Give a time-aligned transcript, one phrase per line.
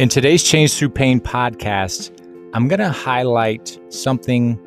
[0.00, 2.10] In today's Change Through Pain podcast,
[2.54, 4.58] I'm going to highlight something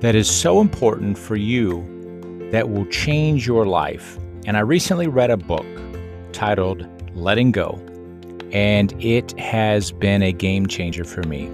[0.00, 1.80] that is so important for you
[2.52, 4.18] that will change your life.
[4.44, 5.64] And I recently read a book
[6.34, 6.86] titled
[7.16, 7.80] Letting Go,
[8.52, 11.50] and it has been a game changer for me.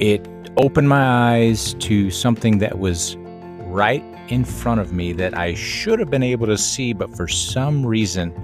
[0.00, 0.26] It
[0.56, 3.16] opened my eyes to something that was
[3.68, 7.28] right in front of me that I should have been able to see, but for
[7.28, 8.34] some reason,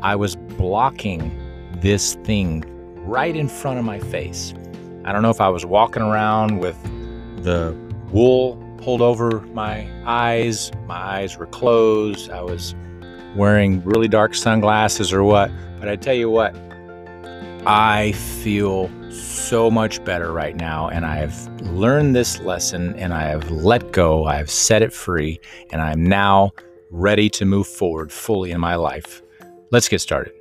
[0.00, 1.36] I was blocking
[1.80, 4.54] this thing right in front of my face.
[5.04, 6.80] I don't know if I was walking around with
[7.42, 7.76] the
[8.10, 12.74] wool pulled over my eyes, my eyes were closed, I was
[13.36, 16.54] wearing really dark sunglasses or what, but I tell you what,
[17.66, 23.24] I feel so much better right now, and I have learned this lesson and I
[23.24, 25.40] have let go, I have set it free,
[25.70, 26.52] and I'm now
[26.90, 29.22] ready to move forward fully in my life.
[29.70, 30.39] Let's get started.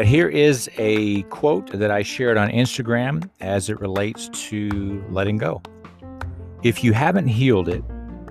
[0.00, 5.36] Right, here is a quote that I shared on Instagram as it relates to letting
[5.36, 5.60] go.
[6.62, 7.84] If you haven't healed it,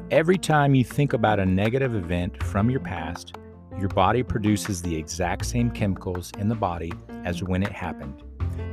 [0.09, 3.37] every time you think about a negative event from your past,
[3.79, 6.91] your body produces the exact same chemicals in the body
[7.23, 8.23] as when it happened.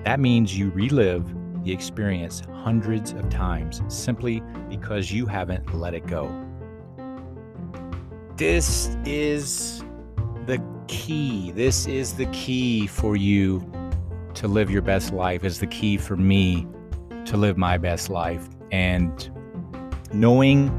[0.04, 1.26] That means you relive
[1.64, 6.32] the experience hundreds of times simply because you haven't let it go.
[8.36, 9.84] This is
[10.46, 11.52] the key.
[11.52, 13.70] This is the key for you
[14.34, 16.66] to live your best life, is the key for me
[17.26, 18.48] to live my best life.
[18.70, 19.30] And
[20.12, 20.70] knowing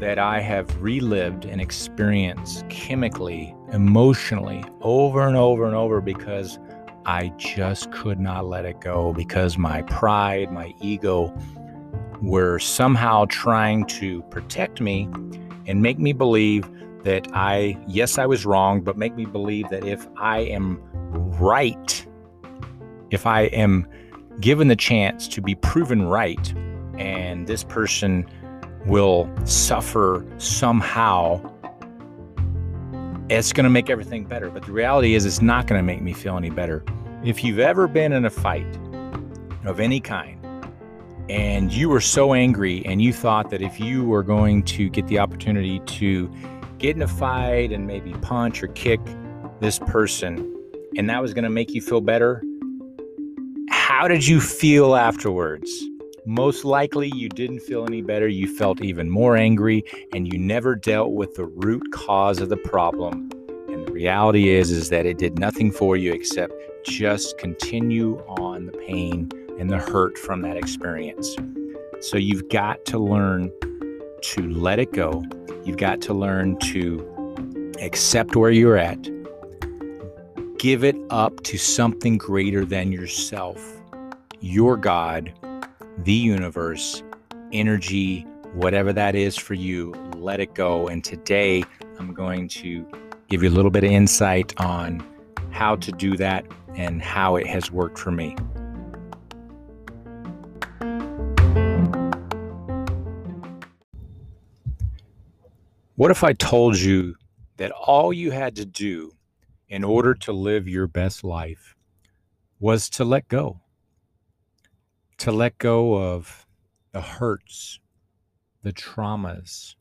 [0.00, 6.58] that I have relived an experience chemically, emotionally, over and over and over because
[7.06, 11.32] I just could not let it go because my pride, my ego
[12.20, 15.08] were somehow trying to protect me
[15.66, 16.68] and make me believe
[17.06, 20.80] that I, yes, I was wrong, but make me believe that if I am
[21.38, 22.04] right,
[23.12, 23.86] if I am
[24.40, 26.52] given the chance to be proven right,
[26.98, 28.28] and this person
[28.86, 31.40] will suffer somehow,
[33.28, 34.50] it's going to make everything better.
[34.50, 36.84] But the reality is, it's not going to make me feel any better.
[37.22, 38.66] If you've ever been in a fight
[39.64, 40.44] of any kind,
[41.28, 45.06] and you were so angry and you thought that if you were going to get
[45.08, 46.30] the opportunity to
[46.86, 49.00] get in a fight and maybe punch or kick
[49.58, 50.54] this person,
[50.96, 52.40] and that was going to make you feel better,
[53.70, 55.68] how did you feel afterwards?
[56.26, 58.28] Most likely, you didn't feel any better.
[58.28, 59.82] You felt even more angry,
[60.12, 63.30] and you never dealt with the root cause of the problem.
[63.68, 66.52] And the reality is, is that it did nothing for you except
[66.84, 71.34] just continue on the pain and the hurt from that experience.
[72.00, 73.50] So you've got to learn
[74.22, 75.24] to let it go
[75.66, 79.02] You've got to learn to accept where you're at,
[80.58, 83.60] give it up to something greater than yourself,
[84.38, 85.32] your God,
[85.98, 87.02] the universe,
[87.52, 88.20] energy,
[88.54, 90.86] whatever that is for you, let it go.
[90.86, 91.64] And today
[91.98, 92.88] I'm going to
[93.28, 95.04] give you a little bit of insight on
[95.50, 96.46] how to do that
[96.76, 98.36] and how it has worked for me.
[105.96, 107.14] What if I told you
[107.56, 109.12] that all you had to do
[109.66, 111.74] in order to live your best life
[112.60, 113.60] was to let go?
[115.18, 116.46] To let go of
[116.92, 117.80] the hurts,
[118.62, 119.74] the traumas,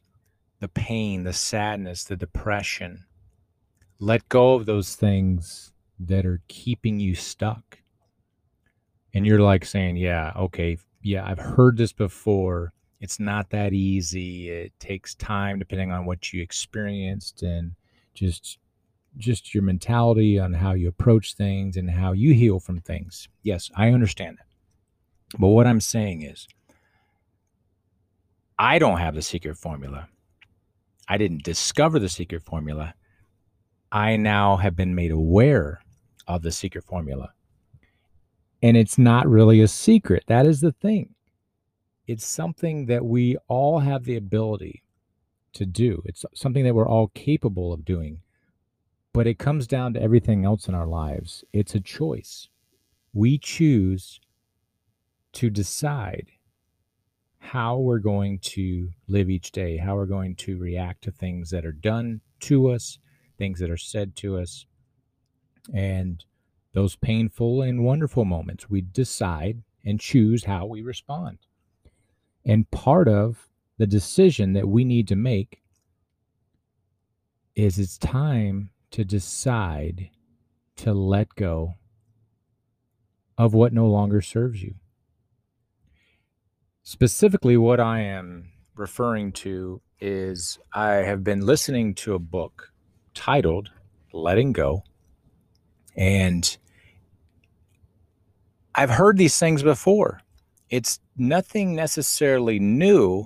[0.61, 3.03] the pain, the sadness, the depression.
[3.99, 7.79] Let go of those things that are keeping you stuck.
[9.13, 14.49] And you're like saying, yeah, okay, yeah, I've heard this before it's not that easy.
[14.49, 17.73] It takes time depending on what you experienced and
[18.13, 18.57] just
[19.17, 23.29] just your mentality on how you approach things and how you heal from things.
[23.43, 25.39] Yes, I understand that.
[25.39, 26.47] But what I'm saying is
[28.59, 30.07] I don't have the secret formula.
[31.07, 32.93] I didn't discover the secret formula.
[33.91, 35.81] I now have been made aware
[36.27, 37.31] of the secret formula.
[38.61, 40.23] And it's not really a secret.
[40.27, 41.13] That is the thing
[42.07, 44.83] it's something that we all have the ability
[45.53, 46.01] to do.
[46.05, 48.19] It's something that we're all capable of doing.
[49.13, 51.43] But it comes down to everything else in our lives.
[51.53, 52.49] It's a choice.
[53.13, 54.19] We choose
[55.33, 56.27] to decide
[57.39, 61.65] how we're going to live each day, how we're going to react to things that
[61.65, 62.99] are done to us,
[63.37, 64.65] things that are said to us,
[65.73, 66.25] and
[66.73, 68.69] those painful and wonderful moments.
[68.69, 71.37] We decide and choose how we respond.
[72.45, 75.61] And part of the decision that we need to make
[77.55, 80.09] is it's time to decide
[80.77, 81.75] to let go
[83.37, 84.75] of what no longer serves you.
[86.83, 92.71] Specifically, what I am referring to is I have been listening to a book
[93.13, 93.71] titled
[94.13, 94.83] Letting Go.
[95.95, 96.57] And
[98.75, 100.19] I've heard these things before.
[100.69, 103.25] It's nothing necessarily new,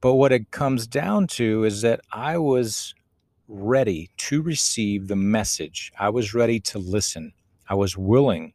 [0.00, 2.94] but what it comes down to is that I was
[3.48, 5.92] ready to receive the message.
[5.98, 7.32] I was ready to listen.
[7.68, 8.54] I was willing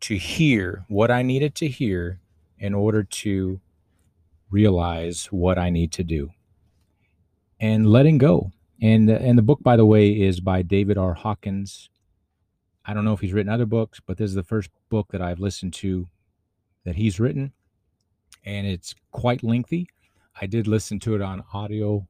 [0.00, 2.20] to hear what I needed to hear
[2.58, 3.60] in order to
[4.50, 6.30] realize what I need to do
[7.60, 8.52] and letting go.
[8.82, 11.12] And and the book, by the way, is by David R.
[11.12, 11.90] Hawkins.
[12.84, 15.20] I don't know if he's written other books, but this is the first book that
[15.20, 16.06] I've listened to
[16.84, 17.52] that he's written,
[18.44, 19.88] and it's quite lengthy.
[20.40, 22.06] I did listen to it on audio,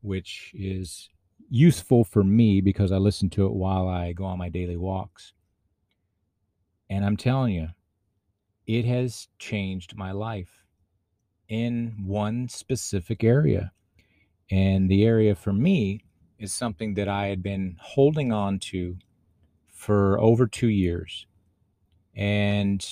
[0.00, 1.08] which is
[1.48, 5.32] useful for me because I listen to it while I go on my daily walks.
[6.90, 7.68] And I'm telling you,
[8.66, 10.64] it has changed my life
[11.48, 13.72] in one specific area.
[14.50, 16.04] And the area for me
[16.38, 18.96] is something that I had been holding on to
[19.68, 21.26] for over two years.
[22.14, 22.84] And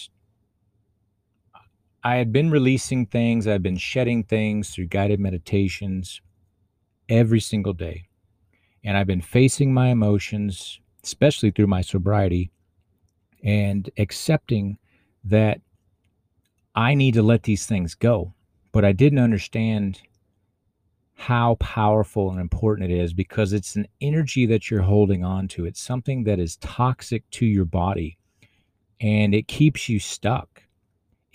[2.06, 6.20] I had been releasing things, I'd been shedding things through guided meditations
[7.08, 8.06] every single day.
[8.84, 12.52] And I've been facing my emotions, especially through my sobriety,
[13.42, 14.78] and accepting
[15.24, 15.60] that
[16.76, 18.34] I need to let these things go.
[18.70, 20.00] But I didn't understand
[21.14, 25.64] how powerful and important it is because it's an energy that you're holding on to.
[25.64, 28.16] It's something that is toxic to your body
[29.00, 30.65] and it keeps you stuck.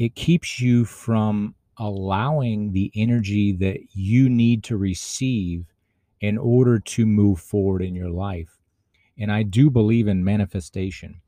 [0.01, 5.65] It keeps you from allowing the energy that you need to receive
[6.21, 8.57] in order to move forward in your life.
[9.19, 11.21] And I do believe in manifestation.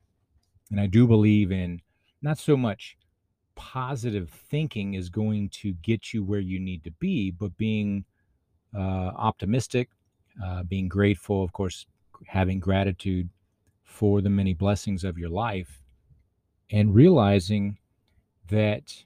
[0.72, 1.82] And I do believe in
[2.24, 2.98] not so much
[3.54, 8.06] positive thinking is going to get you where you need to be, but being
[8.76, 9.90] uh, optimistic,
[10.44, 11.86] uh, being grateful, of course,
[12.26, 13.30] having gratitude
[13.84, 15.84] for the many blessings of your life,
[16.72, 17.78] and realizing
[18.50, 19.06] that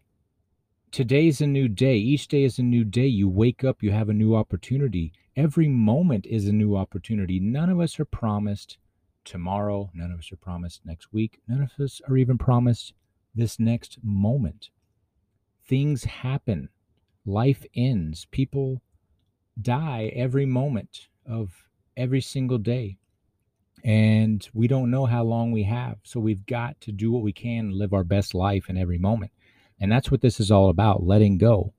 [0.92, 1.98] today's a new day.
[1.98, 3.08] Each day is a new day.
[3.08, 5.14] You wake up, you have a new opportunity.
[5.36, 7.40] Every moment is a new opportunity.
[7.40, 8.78] None of us are promised
[9.24, 9.92] tomorrow.
[9.94, 11.40] None of us are promised next week.
[11.48, 12.94] None of us are even promised
[13.36, 14.70] this next moment.
[15.66, 16.70] Things happen.
[17.26, 18.26] Life ends.
[18.32, 18.82] People
[19.62, 21.52] die every moment of
[21.96, 22.98] every single day.
[23.88, 25.96] And we don't know how long we have.
[26.04, 29.32] So we've got to do what we can, live our best life in every moment.
[29.80, 31.72] And that's what this is all about letting go.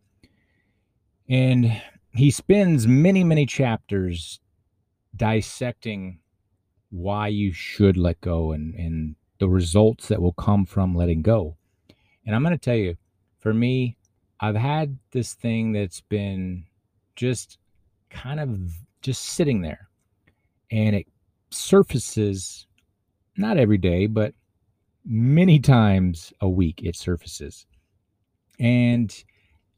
[1.29, 1.83] And
[2.15, 4.41] he spends many, many chapters
[5.15, 6.21] dissecting
[6.89, 11.59] why you should let go and, and the results that will come from letting go.
[12.25, 12.97] And I'm going to tell you,
[13.39, 13.99] for me,
[14.41, 16.65] I've had this thing that's been
[17.17, 17.59] just
[18.09, 18.73] kind of
[19.03, 19.91] just sitting there
[20.71, 21.07] and it
[21.51, 22.67] surfaces
[23.37, 24.35] not every day, but
[25.05, 27.67] many times a week it surfaces.
[28.59, 29.15] And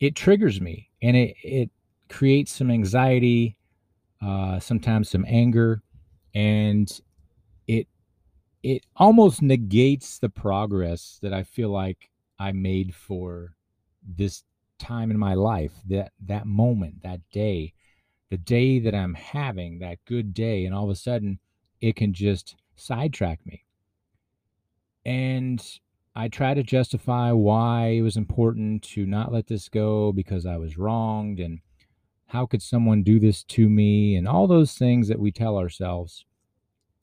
[0.00, 1.70] it triggers me and it, it
[2.08, 3.56] creates some anxiety,
[4.22, 5.82] uh, sometimes some anger,
[6.34, 7.00] and
[7.66, 7.86] it
[8.62, 13.54] it almost negates the progress that I feel like I made for
[14.06, 14.44] this
[14.78, 17.72] time in my life, that that moment, that day,
[18.30, 21.38] the day that I'm having, that good day, and all of a sudden
[21.80, 23.64] it can just sidetrack me.
[25.04, 25.64] And
[26.14, 30.56] I try to justify why it was important to not let this go because I
[30.56, 31.60] was wronged and
[32.26, 36.24] how could someone do this to me and all those things that we tell ourselves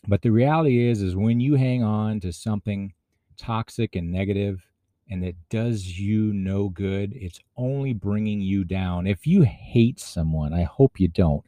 [0.08, 2.94] but the reality is, is when you hang on to something
[3.38, 4.66] toxic and negative
[5.10, 9.06] and that does you no good, it's only bringing you down.
[9.06, 11.44] If you hate someone, I hope you don't,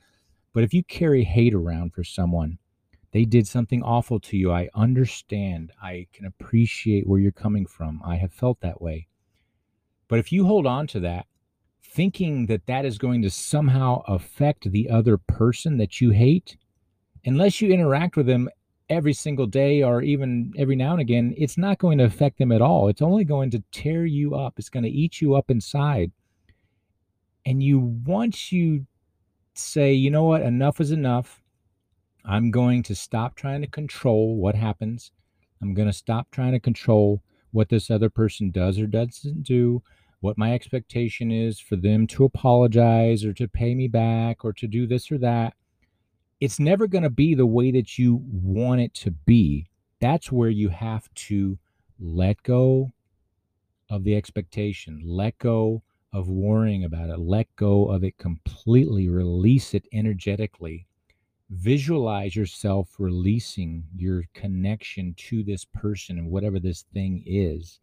[0.53, 2.58] but if you carry hate around for someone,
[3.11, 4.51] they did something awful to you.
[4.51, 5.71] I understand.
[5.81, 8.01] I can appreciate where you're coming from.
[8.05, 9.07] I have felt that way.
[10.07, 11.25] But if you hold on to that,
[11.83, 16.57] thinking that that is going to somehow affect the other person that you hate,
[17.25, 18.49] unless you interact with them
[18.89, 22.51] every single day or even every now and again, it's not going to affect them
[22.51, 22.89] at all.
[22.89, 24.55] It's only going to tear you up.
[24.57, 26.11] It's going to eat you up inside.
[27.45, 28.85] And you once you
[29.53, 31.38] say, you know what, enough is enough.
[32.25, 35.11] I'm going to stop trying to control what happens.
[35.61, 37.21] I'm going to stop trying to control
[37.51, 39.81] what this other person does or doesn't do.
[40.21, 44.67] what my expectation is for them to apologize or to pay me back or to
[44.67, 45.53] do this or that.
[46.39, 49.69] It's never going to be the way that you want it to be.
[49.99, 51.57] That's where you have to
[51.99, 52.91] let go
[53.89, 55.81] of the expectation, let go
[56.13, 60.87] of worrying about it, let go of it completely, release it energetically.
[61.49, 67.79] Visualize yourself releasing your connection to this person and whatever this thing is.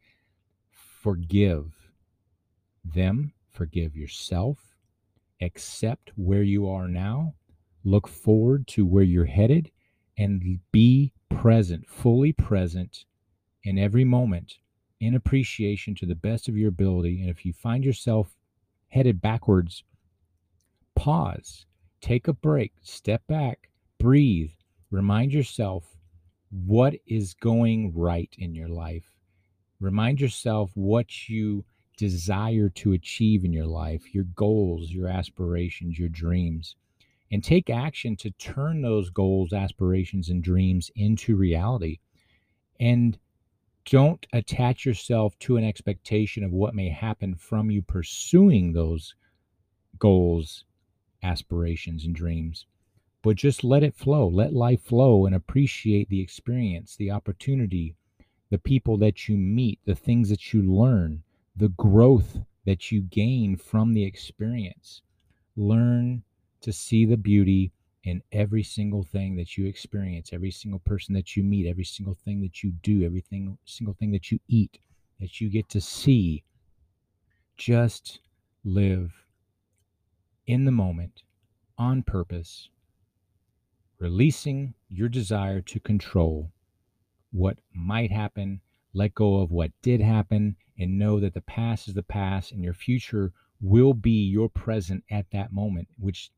[0.70, 1.72] Forgive
[2.84, 4.76] them, forgive yourself,
[5.40, 7.34] accept where you are now,
[7.84, 9.70] look forward to where you're headed,
[10.16, 13.04] and be present, fully present
[13.64, 14.58] in every moment
[15.00, 17.20] in appreciation to the best of your ability.
[17.20, 18.36] And if you find yourself
[18.88, 19.82] headed backwards,
[20.94, 21.66] pause,
[22.00, 24.50] take a break, step back, breathe,
[24.90, 25.96] remind yourself
[26.50, 29.16] what is going right in your life.
[29.80, 31.64] Remind yourself what you
[31.96, 36.76] desire to achieve in your life, your goals, your aspirations, your dreams,
[37.32, 41.98] and take action to turn those goals, aspirations, and dreams into reality.
[42.78, 43.18] And
[43.86, 49.14] don't attach yourself to an expectation of what may happen from you pursuing those
[49.98, 50.64] goals,
[51.26, 52.66] aspirations, and dreams.
[53.22, 57.96] But just let it flow, let life flow, and appreciate the experience, the opportunity,
[58.50, 61.24] the people that you meet, the things that you learn,
[61.56, 65.02] the growth that you gain from the experience.
[65.56, 66.22] Learn
[66.60, 67.72] to see the beauty
[68.04, 72.16] in every single thing that you experience, every single person that you meet, every single
[72.24, 74.78] thing that you do, everything single thing that you eat,
[75.18, 76.44] that you get to see.
[77.56, 78.20] Just
[78.64, 79.25] live
[80.46, 81.22] in the moment
[81.78, 82.68] on purpose,
[83.98, 86.52] releasing your desire to control
[87.32, 88.60] what might happen,
[88.94, 92.62] let go of what did happen, and know that the past is the past and
[92.62, 96.30] your future will be your present at that moment, which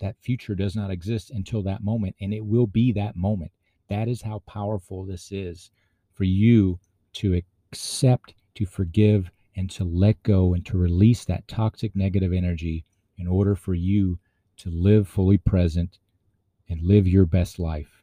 [0.00, 3.50] that future does not exist until that moment, and it will be that moment.
[3.88, 5.70] That is how powerful this is
[6.12, 6.78] for you
[7.14, 7.34] to
[7.72, 12.84] accept, to forgive, and to let go and to release that toxic negative energy
[13.18, 14.18] in order for you
[14.58, 15.98] to live fully present
[16.68, 18.02] and live your best life.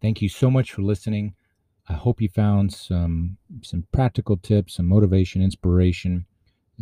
[0.00, 1.34] Thank you so much for listening.
[1.88, 6.26] I hope you found some some practical tips, some motivation, inspiration,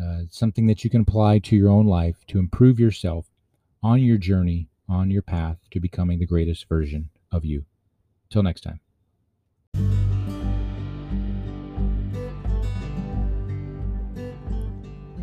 [0.00, 3.26] uh, something that you can apply to your own life to improve yourself
[3.82, 7.64] on your journey, on your path to becoming the greatest version of you.
[8.30, 8.80] Till next time.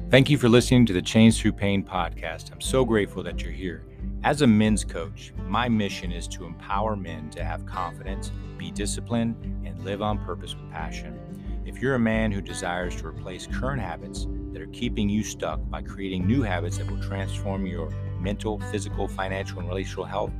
[0.10, 2.52] Thank you for listening to the Change Through Pain podcast.
[2.52, 3.84] I'm so grateful that you're here.
[4.24, 9.36] As a men's coach, my mission is to empower men to have confidence, be disciplined,
[9.64, 11.16] and live on purpose with passion.
[11.64, 15.60] If you're a man who desires to replace current habits that are keeping you stuck
[15.70, 20.32] by creating new habits that will transform your mental, physical, financial, and relational health,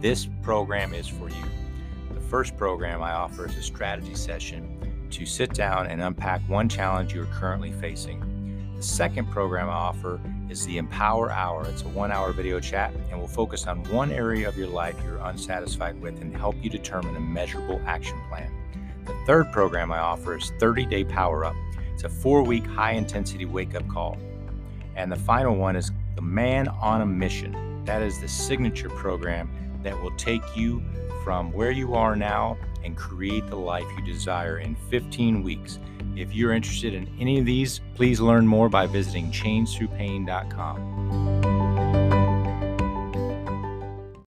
[0.00, 1.44] this program is for you.
[2.12, 6.68] The first program I offer is a strategy session to sit down and unpack one
[6.68, 8.31] challenge you are currently facing.
[8.82, 10.20] The second program I offer
[10.50, 11.68] is the Empower Hour.
[11.68, 14.96] It's a one hour video chat and will focus on one area of your life
[15.04, 18.52] you're unsatisfied with and help you determine a measurable action plan.
[19.04, 21.54] The third program I offer is 30 Day Power Up.
[21.94, 24.18] It's a four week high intensity wake up call.
[24.96, 27.84] And the final one is the Man on a Mission.
[27.84, 29.48] That is the signature program
[29.82, 30.82] that will take you
[31.24, 35.78] from where you are now and create the life you desire in 15 weeks.
[36.16, 41.01] If you're interested in any of these, please learn more by visiting changethroughpain.com.